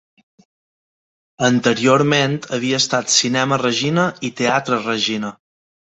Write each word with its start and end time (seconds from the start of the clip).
Anteriorment 1.49 2.35
havia 2.59 2.81
estat 2.85 3.15
Cinema 3.19 3.63
Regina 3.67 4.11
i 4.31 4.35
Teatre 4.45 4.85
Regina. 4.93 5.37